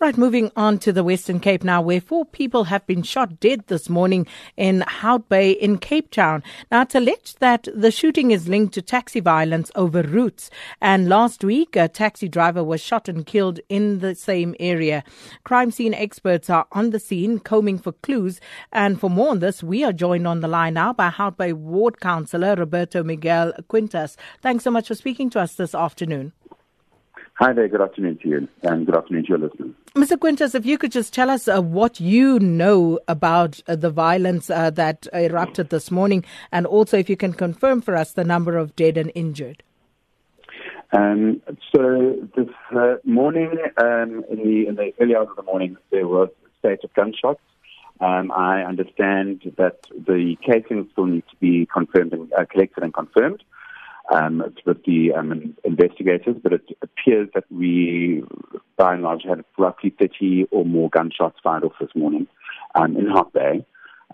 Right, 0.00 0.16
moving 0.16 0.50
on 0.56 0.78
to 0.78 0.92
the 0.92 1.04
Western 1.04 1.40
Cape 1.40 1.64
now, 1.64 1.80
where 1.80 2.00
four 2.00 2.24
people 2.24 2.64
have 2.64 2.86
been 2.86 3.02
shot 3.02 3.40
dead 3.40 3.64
this 3.66 3.88
morning 3.88 4.26
in 4.56 4.82
Hout 4.82 5.28
Bay 5.28 5.52
in 5.52 5.78
Cape 5.78 6.10
Town. 6.10 6.42
Now, 6.70 6.82
it's 6.82 6.94
alleged 6.94 7.40
that 7.40 7.68
the 7.74 7.90
shooting 7.90 8.30
is 8.30 8.48
linked 8.48 8.74
to 8.74 8.82
taxi 8.82 9.20
violence 9.20 9.70
over 9.74 10.02
routes. 10.02 10.50
And 10.80 11.08
last 11.08 11.44
week, 11.44 11.76
a 11.76 11.88
taxi 11.88 12.28
driver 12.28 12.62
was 12.62 12.80
shot 12.80 13.08
and 13.08 13.26
killed 13.26 13.60
in 13.68 14.00
the 14.00 14.14
same 14.14 14.54
area. 14.60 15.04
Crime 15.44 15.70
scene 15.70 15.94
experts 15.94 16.50
are 16.50 16.66
on 16.72 16.90
the 16.90 17.00
scene, 17.00 17.38
combing 17.38 17.78
for 17.78 17.92
clues. 17.92 18.40
And 18.72 19.00
for 19.00 19.10
more 19.10 19.30
on 19.30 19.40
this, 19.40 19.62
we 19.62 19.84
are 19.84 19.92
joined 19.92 20.26
on 20.26 20.40
the 20.40 20.48
line 20.48 20.74
now 20.74 20.92
by 20.92 21.08
Hout 21.08 21.36
Bay 21.36 21.52
Ward 21.52 22.00
Councillor 22.00 22.54
Roberto 22.54 23.02
Miguel 23.02 23.52
Quintas. 23.68 24.16
Thanks 24.42 24.64
so 24.64 24.70
much 24.70 24.88
for 24.88 24.94
speaking 24.94 25.30
to 25.30 25.40
us 25.40 25.54
this 25.54 25.74
afternoon. 25.74 26.32
Hi 27.38 27.52
there. 27.52 27.66
Good 27.66 27.80
afternoon 27.80 28.18
to 28.22 28.28
you, 28.28 28.48
and 28.62 28.86
good 28.86 28.96
afternoon 28.96 29.24
to 29.24 29.28
your 29.30 29.38
listeners. 29.38 29.74
Mr. 29.96 30.16
Quintas, 30.16 30.54
if 30.54 30.64
you 30.64 30.78
could 30.78 30.92
just 30.92 31.12
tell 31.12 31.28
us 31.28 31.48
uh, 31.48 31.60
what 31.60 31.98
you 31.98 32.38
know 32.38 33.00
about 33.08 33.60
uh, 33.66 33.74
the 33.74 33.90
violence 33.90 34.50
uh, 34.50 34.70
that 34.70 35.08
erupted 35.12 35.70
this 35.70 35.90
morning, 35.90 36.24
and 36.52 36.64
also 36.64 36.96
if 36.96 37.10
you 37.10 37.16
can 37.16 37.32
confirm 37.32 37.80
for 37.80 37.96
us 37.96 38.12
the 38.12 38.22
number 38.22 38.56
of 38.56 38.76
dead 38.76 38.96
and 38.96 39.10
injured. 39.16 39.64
Um, 40.92 41.42
so 41.74 42.28
this 42.36 42.50
uh, 42.70 42.96
morning, 43.02 43.50
um, 43.82 44.24
in, 44.30 44.38
the, 44.38 44.66
in 44.68 44.76
the 44.76 44.92
early 45.00 45.16
hours 45.16 45.26
of 45.30 45.36
the 45.36 45.42
morning, 45.42 45.76
there 45.90 46.06
was 46.06 46.28
a 46.46 46.58
state 46.60 46.84
of 46.84 46.94
gunshots. 46.94 47.40
Um, 47.98 48.30
I 48.30 48.62
understand 48.62 49.52
that 49.56 49.78
the 49.90 50.36
casing 50.40 50.88
still 50.92 51.06
need 51.06 51.24
to 51.30 51.36
be 51.40 51.66
confirmed 51.66 52.12
and 52.12 52.32
uh, 52.32 52.44
collected 52.44 52.84
and 52.84 52.94
confirmed 52.94 53.42
um, 54.12 54.42
with 54.66 54.84
the 54.84 55.12
um, 55.12 55.56
investigators, 55.64 56.36
but 56.42 56.52
it 56.52 56.64
appears 56.82 57.28
that 57.34 57.44
we, 57.50 58.22
by 58.76 58.94
and 58.94 59.02
large, 59.02 59.22
had 59.24 59.44
roughly 59.58 59.94
30 59.98 60.48
or 60.50 60.64
more 60.64 60.90
gunshots 60.90 61.38
fired 61.42 61.64
off 61.64 61.72
this 61.80 61.94
morning 61.94 62.26
um, 62.74 62.96
in 62.96 63.06
Hout 63.06 63.32
Bay, 63.32 63.64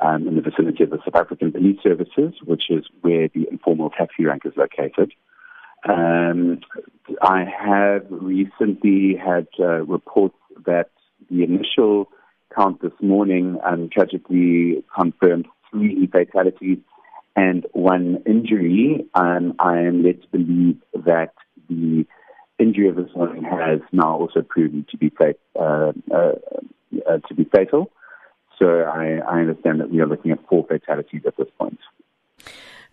um, 0.01 0.29
in 0.29 0.37
the 0.37 0.43
vicinity 0.43 0.85
of 0.85 0.91
the 0.91 0.99
South 0.99 1.17
African 1.17 1.53
Police 1.53 1.79
Services, 1.83 2.35
which 2.45 2.71
is 2.71 2.85
where 3.01 3.29
the 3.29 3.49
informal 3.51 3.91
taxi 3.91 4.25
rank 4.25 4.43
is 4.45 4.53
located. 4.57 5.13
Um, 5.89 6.61
I 7.23 7.45
have 7.45 8.07
recently 8.11 9.17
had 9.17 9.49
uh, 9.59 9.85
reports 9.85 10.37
that 10.67 10.91
the 11.31 11.43
initial 11.43 12.09
count 12.55 12.83
this 12.83 12.93
morning 13.01 13.59
um, 13.65 13.89
tragically 13.93 14.85
confirmed 14.95 15.47
three 15.71 16.07
fatalities 16.07 16.79
and 17.37 17.67
one 17.73 18.23
injury. 18.27 19.07
Um, 19.15 19.55
I 19.59 19.79
am 19.81 20.03
led 20.03 20.23
to 20.23 20.29
believe 20.29 20.79
that 21.05 21.33
the 21.69 22.07
injury 22.59 22.89
of 22.89 22.97
this 22.97 23.11
one 23.15 23.43
has 23.45 23.81
now 23.93 24.19
also 24.19 24.43
proven 24.43 24.87
to 24.91 24.97
be 24.97 25.11
uh, 25.21 25.63
uh, 25.63 25.93
uh, 26.13 27.19
to 27.29 27.35
be 27.35 27.45
fatal. 27.45 27.91
So 28.59 28.83
I, 28.83 29.21
I 29.27 29.41
understand 29.41 29.81
that 29.81 29.91
we 29.91 30.01
are 30.01 30.07
looking 30.07 30.33
at 30.33 30.39
four 30.49 30.67
fatalities 30.67 31.23
at 31.27 31.37
this 31.37 31.49
point. 31.59 31.79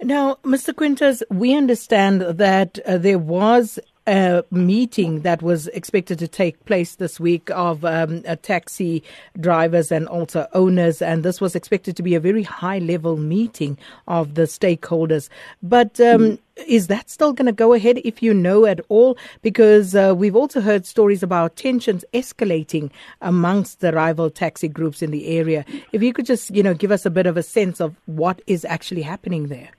Now, 0.01 0.37
Mr. 0.43 0.73
Quintas, 0.73 1.23
we 1.29 1.55
understand 1.55 2.21
that 2.21 2.79
uh, 2.85 2.97
there 2.97 3.17
was 3.17 3.79
a 4.07 4.43
meeting 4.51 5.21
that 5.21 5.41
was 5.41 5.67
expected 5.67 6.17
to 6.19 6.27
take 6.27 6.63
place 6.65 6.95
this 6.95 7.19
week 7.19 7.49
of 7.51 7.83
um, 7.83 8.23
taxi 8.41 9.03
drivers 9.39 9.91
and 9.91 10.07
also 10.07 10.47
owners, 10.53 11.01
and 11.01 11.23
this 11.23 11.41
was 11.41 11.55
expected 11.55 11.97
to 11.97 12.03
be 12.03 12.15
a 12.15 12.19
very 12.19 12.43
high 12.43 12.79
level 12.79 13.17
meeting 13.17 13.77
of 14.07 14.35
the 14.35 14.43
stakeholders. 14.43 15.29
But 15.61 15.99
um, 15.99 16.39
is 16.65 16.87
that 16.87 17.09
still 17.09 17.33
going 17.33 17.45
to 17.47 17.51
go 17.51 17.73
ahead 17.73 17.99
if 18.03 18.23
you 18.23 18.33
know 18.33 18.65
at 18.65 18.79
all? 18.89 19.17
Because 19.41 19.93
uh, 19.93 20.15
we've 20.17 20.35
also 20.35 20.61
heard 20.61 20.85
stories 20.85 21.21
about 21.21 21.55
tensions 21.55 22.05
escalating 22.13 22.89
amongst 23.21 23.81
the 23.81 23.91
rival 23.91 24.29
taxi 24.29 24.67
groups 24.67 25.01
in 25.01 25.11
the 25.11 25.27
area. 25.27 25.65
If 25.91 26.01
you 26.01 26.13
could 26.13 26.25
just, 26.25 26.55
you 26.55 26.63
know, 26.63 26.73
give 26.73 26.91
us 26.91 27.05
a 27.05 27.11
bit 27.11 27.27
of 27.27 27.37
a 27.37 27.43
sense 27.43 27.79
of 27.79 27.95
what 28.05 28.41
is 28.47 28.65
actually 28.65 29.03
happening 29.03 29.47
there. 29.47 29.69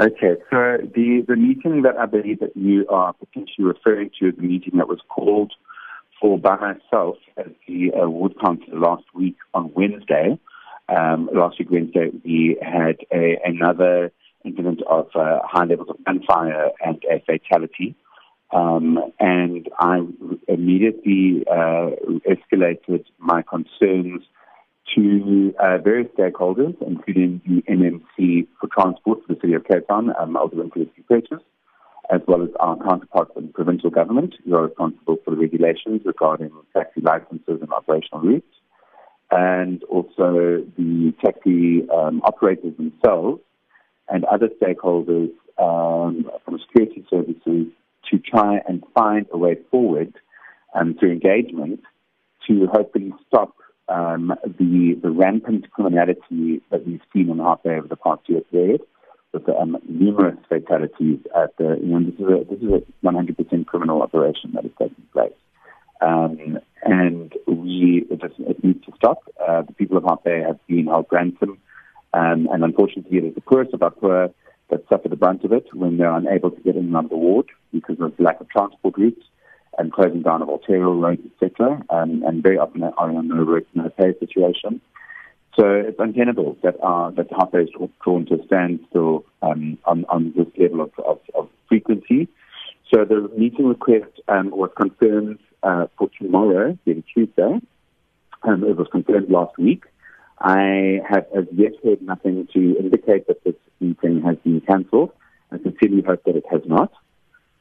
Okay, 0.00 0.36
so 0.50 0.78
the, 0.94 1.22
the 1.28 1.36
meeting 1.36 1.82
that 1.82 1.98
I 1.98 2.06
believe 2.06 2.40
that 2.40 2.56
you 2.56 2.86
are 2.88 3.12
potentially 3.12 3.66
referring 3.66 4.10
to 4.18 4.28
is 4.28 4.36
the 4.36 4.42
meeting 4.42 4.78
that 4.78 4.88
was 4.88 5.00
called 5.08 5.52
for 6.18 6.38
by 6.38 6.56
myself 6.56 7.16
as 7.36 7.48
the 7.68 7.92
uh, 7.92 8.40
Council 8.42 8.78
last 8.78 9.04
week 9.14 9.36
on 9.52 9.70
Wednesday. 9.74 10.38
Um, 10.88 11.28
last 11.34 11.58
week, 11.58 11.70
Wednesday, 11.70 12.10
we 12.24 12.56
had 12.62 12.96
a, 13.12 13.38
another 13.44 14.12
incident 14.46 14.80
of 14.88 15.08
uh, 15.14 15.40
high 15.44 15.64
levels 15.64 15.90
of 15.90 16.02
gunfire 16.06 16.70
and 16.82 17.02
a 17.10 17.20
fatality. 17.20 17.94
Um, 18.50 18.98
and 19.20 19.68
I 19.78 20.00
immediately 20.48 21.44
uh, 21.50 21.90
escalated 22.26 23.04
my 23.18 23.42
concerns 23.42 24.22
to 24.94 25.54
uh, 25.58 25.78
various 25.78 26.08
stakeholders, 26.18 26.74
including 26.86 27.40
the 27.46 27.62
MMC 27.70 28.46
for 28.60 28.68
Transport 28.68 29.20
for 29.26 29.34
the 29.34 29.40
City 29.40 29.54
of 29.54 29.64
Cape 29.64 29.86
Town, 29.88 30.12
um, 30.18 30.36
ultimately 30.36 30.90
Purchase, 31.08 31.42
as 32.10 32.20
well 32.26 32.42
as 32.42 32.48
our 32.60 32.76
counterparts 32.76 33.32
in 33.36 33.46
the 33.46 33.52
provincial 33.52 33.90
government 33.90 34.34
who 34.44 34.54
are 34.54 34.66
responsible 34.66 35.16
for 35.24 35.30
the 35.32 35.36
regulations 35.36 36.02
regarding 36.04 36.50
taxi 36.74 37.00
licenses 37.00 37.60
and 37.60 37.72
operational 37.72 38.20
routes, 38.22 38.54
and 39.30 39.82
also 39.84 40.64
the 40.76 41.12
taxi 41.24 41.88
um, 41.90 42.20
operators 42.24 42.76
themselves 42.76 43.40
and 44.08 44.24
other 44.24 44.48
stakeholders 44.60 45.30
um, 45.58 46.30
from 46.44 46.58
security 46.58 47.04
services 47.08 47.66
to 48.10 48.18
try 48.18 48.58
and 48.68 48.82
find 48.94 49.26
a 49.32 49.38
way 49.38 49.56
forward 49.70 50.14
um, 50.74 50.94
through 50.98 51.12
engagement 51.12 51.80
to 52.46 52.66
hopefully 52.72 53.12
stop 53.28 53.54
um, 53.92 54.34
the, 54.44 54.98
the 55.02 55.10
rampant 55.10 55.70
criminality 55.70 56.62
that 56.70 56.86
we've 56.86 57.00
seen 57.12 57.28
in 57.30 57.38
Hout 57.38 57.62
Bay 57.62 57.76
over 57.76 57.88
the 57.88 57.96
past 57.96 58.22
year 58.26 58.40
period, 58.40 58.80
with 59.32 59.48
um, 59.48 59.76
numerous 59.88 60.38
fatalities 60.48 61.18
at 61.36 61.56
the, 61.58 61.78
you 61.82 61.98
know, 61.98 62.00
this 62.00 62.14
is 62.14 62.26
a, 62.26 62.44
this 62.50 62.62
is 62.62 62.82
a 62.82 63.06
100% 63.06 63.66
criminal 63.66 64.02
operation 64.02 64.52
that 64.54 64.64
is 64.64 64.72
taking 64.78 65.04
place. 65.12 65.32
Um, 66.00 66.58
and 66.82 67.32
we, 67.46 68.06
it, 68.10 68.20
just, 68.20 68.34
it 68.38 68.64
needs 68.64 68.84
to 68.86 68.92
stop. 68.96 69.22
Uh, 69.40 69.62
the 69.62 69.72
people 69.72 69.98
of 69.98 70.24
Bay 70.24 70.40
have 70.40 70.58
been 70.66 70.86
held 70.86 71.06
ransom, 71.10 71.58
um, 72.12 72.48
and 72.50 72.64
unfortunately 72.64 73.18
it 73.18 73.24
is 73.24 73.34
the 73.34 73.40
poorest 73.40 73.74
of 73.74 73.82
our 73.82 73.90
poor 73.90 74.30
that 74.70 74.88
suffer 74.88 75.08
the 75.08 75.16
brunt 75.16 75.44
of 75.44 75.52
it 75.52 75.66
when 75.74 75.98
they're 75.98 76.16
unable 76.16 76.50
to 76.50 76.60
get 76.62 76.76
in 76.76 76.86
and 76.86 76.96
out 76.96 77.04
of 77.04 77.10
the 77.10 77.16
ward 77.16 77.46
because 77.72 78.00
of 78.00 78.18
lack 78.18 78.40
of 78.40 78.48
transport 78.48 78.96
routes 78.96 79.22
and 79.78 79.92
closing 79.92 80.22
down 80.22 80.42
of 80.42 80.48
arterial 80.48 81.00
roads, 81.00 81.22
etc., 81.40 81.82
um, 81.90 82.22
and 82.26 82.42
very 82.42 82.58
often 82.58 82.82
are 82.82 83.10
in 83.10 83.30
a 83.30 83.44
work, 83.44 83.64
no 83.74 83.88
pay 83.90 84.12
situation. 84.18 84.80
So 85.58 85.66
it's 85.66 85.98
untenable 85.98 86.56
that 86.62 86.76
uh, 86.80 87.10
that 87.10 87.28
rate 87.52 87.68
is 87.68 87.90
drawn 88.02 88.24
to 88.26 88.40
a 88.40 88.46
standstill 88.46 89.24
um, 89.42 89.78
on, 89.84 90.06
on 90.08 90.32
this 90.34 90.46
level 90.56 90.80
of, 90.82 90.92
of, 91.04 91.20
of, 91.34 91.48
frequency. 91.68 92.28
So 92.92 93.04
the 93.04 93.30
meeting 93.36 93.66
request 93.66 94.20
um, 94.28 94.50
was 94.50 94.70
confirmed 94.78 95.38
uh, 95.62 95.86
for 95.98 96.08
tomorrow, 96.18 96.78
being 96.84 97.04
Tuesday. 97.14 97.60
Um, 98.42 98.64
it 98.64 98.76
was 98.76 98.88
confirmed 98.90 99.30
last 99.30 99.58
week. 99.58 99.84
I 100.38 101.00
have 101.08 101.26
as 101.36 101.44
yet 101.52 101.72
heard 101.84 102.02
nothing 102.02 102.48
to 102.52 102.76
indicate 102.78 103.26
that 103.28 103.44
this 103.44 103.54
meeting 103.80 104.22
has 104.22 104.36
been 104.38 104.60
cancelled. 104.62 105.12
I 105.50 105.58
sincerely 105.58 106.02
hope 106.02 106.24
that 106.24 106.36
it 106.36 106.44
has 106.50 106.62
not. 106.66 106.92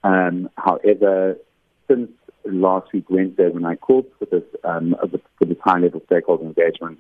Um, 0.04 0.50
however, 0.58 1.38
since 1.92 2.10
last 2.46 2.92
week 2.94 3.10
Wednesday 3.10 3.50
when 3.50 3.66
I 3.66 3.76
called 3.76 4.06
for 4.18 4.26
this 4.26 4.44
um, 4.64 4.96
for 5.38 5.46
this 5.46 5.58
high 5.64 5.80
level 5.80 6.02
stakeholder 6.06 6.46
engagement, 6.46 7.00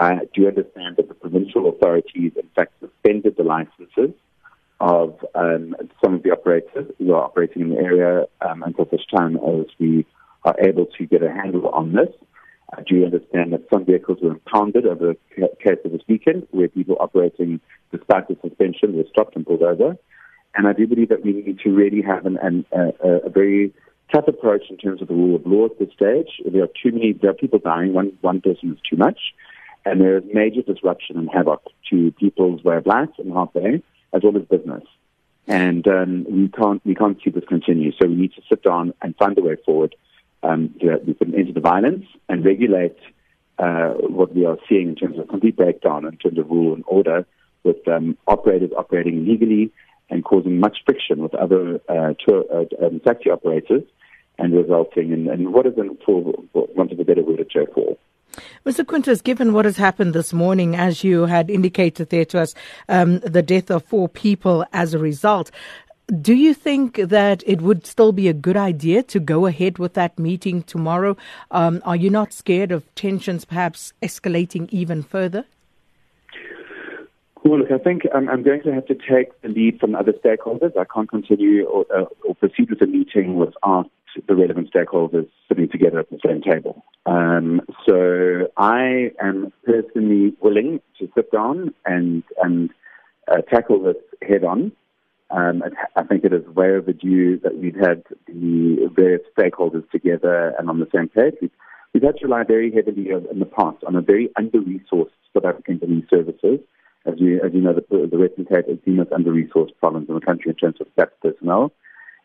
I 0.00 0.20
do 0.34 0.42
you 0.42 0.48
understand 0.48 0.96
that 0.96 1.08
the 1.08 1.14
provincial 1.14 1.68
authorities 1.68 2.32
in 2.36 2.48
fact 2.54 2.72
suspended 2.80 3.36
the 3.36 3.44
licenses 3.44 4.14
of 4.80 5.24
um, 5.34 5.74
some 6.02 6.14
of 6.14 6.22
the 6.22 6.30
operators 6.30 6.86
who 6.98 7.12
are 7.12 7.24
operating 7.24 7.62
in 7.62 7.70
the 7.70 7.76
area 7.76 8.26
um, 8.40 8.62
until 8.62 8.88
such 8.90 9.08
time 9.14 9.36
as 9.36 9.66
we 9.78 10.06
are 10.44 10.54
able 10.60 10.86
to 10.86 11.06
get 11.06 11.22
a 11.22 11.30
handle 11.30 11.68
on 11.70 11.92
this. 11.92 12.10
I 12.76 12.82
do 12.82 13.04
understand 13.04 13.52
that 13.54 13.66
some 13.72 13.86
vehicles 13.86 14.18
were 14.22 14.30
impounded 14.32 14.86
over 14.86 15.14
the 15.36 15.48
case 15.64 15.78
of 15.84 15.92
this 15.92 16.02
weekend, 16.06 16.46
where 16.50 16.68
people 16.68 16.96
operating 17.00 17.60
despite 17.90 18.28
the 18.28 18.36
suspension 18.42 18.94
were 18.94 19.04
stopped 19.10 19.34
and 19.36 19.44
pulled 19.44 19.62
over. 19.62 19.96
And 20.54 20.68
I 20.68 20.74
do 20.74 20.86
believe 20.86 21.08
that 21.08 21.24
we 21.24 21.32
need 21.32 21.58
to 21.60 21.70
really 21.70 22.02
have 22.02 22.26
an, 22.26 22.36
an, 22.42 22.66
a, 22.72 23.26
a 23.26 23.30
very 23.30 23.72
tough 24.12 24.28
approach 24.28 24.62
in 24.70 24.76
terms 24.76 25.02
of 25.02 25.08
the 25.08 25.14
rule 25.14 25.36
of 25.36 25.46
law 25.46 25.66
at 25.66 25.78
this 25.78 25.92
stage. 25.94 26.40
There 26.44 26.62
are 26.62 26.68
too 26.82 26.92
many, 26.92 27.12
there 27.12 27.30
are 27.30 27.34
people 27.34 27.58
dying. 27.58 27.92
One, 27.92 28.16
one 28.20 28.40
person 28.40 28.72
is 28.72 28.78
too 28.88 28.96
much. 28.96 29.18
And 29.84 30.00
there 30.00 30.18
is 30.18 30.24
major 30.32 30.62
disruption 30.62 31.16
and 31.16 31.30
havoc 31.30 31.62
to 31.90 32.12
people's 32.12 32.62
way 32.62 32.76
of 32.76 32.86
life 32.86 33.08
Hout 33.32 33.54
Bay, 33.54 33.82
as 34.12 34.22
well 34.22 34.36
as 34.36 34.42
business. 34.44 34.84
And 35.46 35.86
um, 35.88 36.26
we 36.28 36.48
can't 36.48 36.84
we 36.84 36.94
can't 36.94 37.18
see 37.24 37.30
this 37.30 37.44
continue. 37.48 37.92
So 37.92 38.06
we 38.06 38.14
need 38.14 38.34
to 38.34 38.42
sit 38.48 38.62
down 38.62 38.92
and 39.00 39.16
find 39.16 39.38
a 39.38 39.42
way 39.42 39.56
forward 39.64 39.94
um, 40.42 40.74
to, 40.80 40.98
to 40.98 41.14
put 41.14 41.28
an 41.28 41.34
end 41.34 41.46
to 41.46 41.52
the 41.54 41.60
violence 41.60 42.04
and 42.28 42.44
regulate 42.44 42.98
uh, 43.58 43.94
what 43.94 44.34
we 44.34 44.44
are 44.44 44.58
seeing 44.68 44.88
in 44.90 44.94
terms 44.94 45.18
of 45.18 45.28
complete 45.28 45.56
breakdown 45.56 46.04
in 46.04 46.16
terms 46.18 46.38
of 46.38 46.50
rule 46.50 46.74
and 46.74 46.84
order, 46.86 47.24
with 47.64 47.86
um, 47.88 48.16
operators 48.26 48.70
operating 48.76 49.26
illegally 49.26 49.72
and 50.10 50.24
causing 50.24 50.58
much 50.58 50.78
friction 50.84 51.22
with 51.22 51.34
other 51.34 51.80
uh, 51.88 52.14
tour, 52.24 52.44
uh, 52.52 52.86
um, 52.86 53.00
taxi 53.00 53.30
operators 53.30 53.82
and 54.38 54.54
resulting 54.54 55.12
in, 55.12 55.28
in 55.28 55.52
what 55.52 55.66
is, 55.66 55.74
in, 55.76 55.96
for 56.04 56.22
want 56.52 56.92
of 56.92 57.00
a 57.00 57.04
better 57.04 57.22
word, 57.22 57.40
a 57.40 57.44
chair 57.44 57.66
fall. 57.74 57.98
Mr. 58.64 58.84
Quintas, 58.84 59.22
given 59.22 59.52
what 59.52 59.64
has 59.64 59.76
happened 59.76 60.14
this 60.14 60.32
morning, 60.32 60.76
as 60.76 61.02
you 61.02 61.26
had 61.26 61.50
indicated 61.50 62.10
there 62.10 62.24
to 62.26 62.40
us, 62.40 62.54
um, 62.88 63.18
the 63.20 63.42
death 63.42 63.70
of 63.70 63.84
four 63.84 64.08
people 64.08 64.64
as 64.72 64.94
a 64.94 64.98
result, 64.98 65.50
do 66.22 66.34
you 66.34 66.54
think 66.54 66.96
that 66.96 67.42
it 67.46 67.60
would 67.60 67.86
still 67.86 68.12
be 68.12 68.28
a 68.28 68.32
good 68.32 68.56
idea 68.56 69.02
to 69.02 69.20
go 69.20 69.46
ahead 69.46 69.78
with 69.78 69.94
that 69.94 70.18
meeting 70.18 70.62
tomorrow? 70.62 71.16
Um, 71.50 71.82
are 71.84 71.96
you 71.96 72.08
not 72.08 72.32
scared 72.32 72.72
of 72.72 72.94
tensions 72.94 73.44
perhaps 73.44 73.92
escalating 74.02 74.68
even 74.70 75.02
further? 75.02 75.44
Well, 77.44 77.60
look, 77.60 77.70
I 77.70 77.78
think 77.78 78.02
um, 78.14 78.28
I'm 78.28 78.42
going 78.42 78.62
to 78.64 78.72
have 78.72 78.86
to 78.86 78.94
take 78.94 79.40
the 79.42 79.48
lead 79.48 79.78
from 79.80 79.94
other 79.94 80.12
stakeholders. 80.12 80.76
I 80.76 80.84
can't 80.92 81.08
continue 81.08 81.64
or, 81.66 81.86
uh, 81.94 82.04
or 82.26 82.34
proceed 82.34 82.70
with 82.70 82.80
the 82.80 82.86
meeting 82.86 83.36
without 83.36 83.90
the 84.26 84.34
relevant 84.34 84.72
stakeholders 84.72 85.28
sitting 85.48 85.68
together 85.68 86.00
at 86.00 86.10
the 86.10 86.18
same 86.26 86.42
table. 86.42 86.84
Um, 87.06 87.60
so 87.86 88.48
I 88.56 89.12
am 89.22 89.52
personally 89.64 90.34
willing 90.40 90.80
to 90.98 91.08
sit 91.14 91.30
down 91.30 91.74
and 91.84 92.24
and 92.42 92.70
uh, 93.30 93.42
tackle 93.42 93.82
this 93.82 93.96
head 94.26 94.44
on. 94.44 94.72
Um, 95.30 95.62
I 95.94 96.02
think 96.04 96.24
it 96.24 96.32
is 96.32 96.46
way 96.48 96.70
overdue 96.70 97.38
that 97.40 97.58
we've 97.58 97.76
had 97.76 98.02
the 98.26 98.90
various 98.94 99.22
stakeholders 99.38 99.88
together 99.90 100.54
and 100.58 100.70
on 100.70 100.80
the 100.80 100.88
same 100.94 101.08
page. 101.08 101.34
We've, 101.40 101.50
we've 101.92 102.02
had 102.02 102.16
to 102.18 102.24
rely 102.24 102.44
very 102.44 102.72
heavily 102.72 103.10
in 103.10 103.38
the 103.38 103.44
past 103.44 103.84
on 103.86 103.94
a 103.94 104.00
very 104.00 104.30
under-resourced 104.36 105.10
South 105.34 105.44
African 105.44 105.78
police 105.78 106.06
services. 106.08 106.60
As 107.06 107.14
you, 107.18 107.40
as 107.44 107.52
you 107.52 107.60
know, 107.60 107.74
the, 108.18 108.44
Cape 108.44 108.66
is 108.68 108.78
the 108.84 108.92
most 108.92 109.12
under-resourced 109.12 109.76
province 109.80 110.06
in 110.08 110.14
the 110.14 110.20
country 110.20 110.50
in 110.50 110.56
terms 110.56 110.76
of 110.80 110.86
staff 110.92 111.08
personnel 111.22 111.72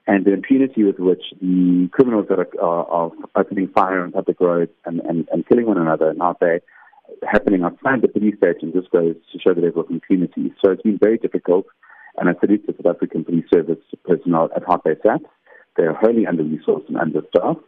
and 0.08 0.26
the 0.26 0.34
impunity 0.34 0.84
with 0.84 1.00
which 1.00 1.24
the 1.42 1.90
criminals 1.92 2.28
that 2.30 2.40
are, 2.40 2.50
are, 2.62 2.86
are 2.90 3.12
opening 3.36 3.70
fire 3.70 4.04
on 4.04 4.12
public 4.12 4.40
roads 4.40 4.72
and, 4.86 5.00
and, 5.02 5.28
and 5.32 5.48
killing 5.48 5.66
one 5.66 5.78
another 5.78 6.10
and 6.10 6.20
how 6.20 6.36
they 6.42 6.60
happening 7.32 7.64
outside 7.64 8.02
the 8.02 8.08
police 8.08 8.36
station 8.38 8.72
just 8.74 8.92
goes 8.92 9.16
to 9.32 9.40
show 9.40 9.54
the 9.54 9.62
level 9.62 9.82
of 9.82 9.90
impunity. 9.90 10.54
So 10.64 10.72
it's 10.72 10.82
been 10.82 10.98
very 10.98 11.18
difficult, 11.18 11.66
and 12.18 12.30
I 12.30 12.34
salute 12.40 12.66
the 12.66 12.74
South 12.74 12.96
African 12.96 13.24
Police 13.24 13.46
Service 13.54 13.80
personnel 14.06 14.50
at 14.56 14.64
Hartbeespoort. 14.64 15.04
Sat. 15.04 15.22
They're 15.76 15.94
wholly 15.94 16.28
under-resourced 16.28 16.88
and 16.88 16.98
understaffed. 16.98 17.62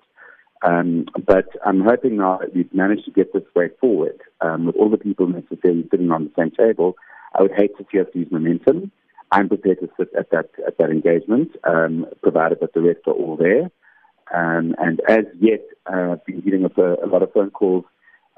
Um, 0.65 1.05
but 1.25 1.47
I'm 1.65 1.81
hoping 1.81 2.17
now 2.17 2.39
that 2.39 2.55
we've 2.55 2.73
managed 2.73 3.05
to 3.05 3.11
get 3.11 3.33
this 3.33 3.43
way 3.55 3.69
forward 3.79 4.19
um, 4.41 4.65
with 4.65 4.75
all 4.75 4.89
the 4.89 4.97
people 4.97 5.27
necessarily 5.27 5.87
sitting 5.91 6.11
on 6.11 6.25
the 6.25 6.31
same 6.37 6.51
table. 6.51 6.95
I 7.37 7.41
would 7.41 7.53
hate 7.53 7.77
to 7.77 7.85
see 7.91 7.99
us 7.99 8.07
lose 8.15 8.27
momentum. 8.31 8.91
I'm 9.31 9.49
prepared 9.49 9.79
to 9.81 9.89
sit 9.97 10.09
at 10.17 10.31
that 10.31 10.49
at 10.65 10.77
that 10.77 10.89
engagement, 10.89 11.51
um, 11.63 12.05
provided 12.21 12.59
that 12.61 12.73
the 12.73 12.81
rest 12.81 13.01
are 13.07 13.13
all 13.13 13.35
there. 13.37 13.69
Um, 14.33 14.75
and 14.79 15.01
as 15.07 15.25
yet, 15.39 15.61
uh, 15.91 16.13
I've 16.13 16.25
been 16.25 16.41
getting 16.41 16.65
a, 16.65 16.81
a 16.81 17.07
lot 17.07 17.21
of 17.21 17.31
phone 17.33 17.51
calls 17.51 17.85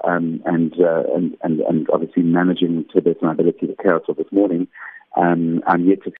um, 0.04 0.42
and, 0.44 0.72
uh, 0.80 1.02
and, 1.14 1.36
and 1.42 1.60
and 1.60 1.88
obviously 1.92 2.22
managing 2.22 2.84
to 2.92 3.00
the 3.00 3.00
best 3.00 3.16
of 3.18 3.22
my 3.22 3.32
ability 3.32 3.66
the 3.66 3.76
chaos 3.82 4.02
of 4.08 4.16
this 4.16 4.30
morning. 4.32 4.68
Um, 5.16 5.62
I'm 5.66 5.84
yet 5.84 6.02
to 6.04 6.12